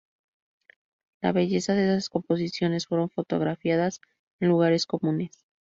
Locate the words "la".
1.21-1.31